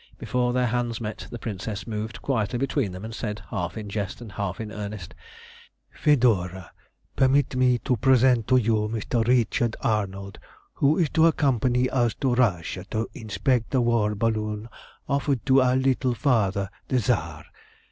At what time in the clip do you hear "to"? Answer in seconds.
7.85-7.97, 8.47-8.57, 11.11-11.27, 12.15-12.33, 12.89-13.09, 15.45-15.61